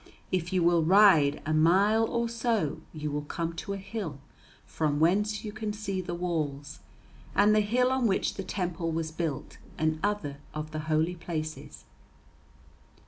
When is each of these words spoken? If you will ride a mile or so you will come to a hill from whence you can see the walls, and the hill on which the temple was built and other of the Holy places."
If 0.31 0.51
you 0.51 0.63
will 0.63 0.81
ride 0.83 1.43
a 1.45 1.53
mile 1.53 2.05
or 2.05 2.27
so 2.27 2.81
you 2.91 3.11
will 3.11 3.21
come 3.21 3.53
to 3.57 3.73
a 3.73 3.77
hill 3.77 4.17
from 4.65 4.99
whence 4.99 5.45
you 5.45 5.51
can 5.51 5.73
see 5.73 6.01
the 6.01 6.15
walls, 6.15 6.79
and 7.35 7.53
the 7.53 7.59
hill 7.59 7.91
on 7.91 8.07
which 8.07 8.33
the 8.33 8.43
temple 8.43 8.91
was 8.91 9.11
built 9.11 9.59
and 9.77 9.99
other 10.01 10.37
of 10.55 10.71
the 10.71 10.79
Holy 10.89 11.13
places." 11.13 11.83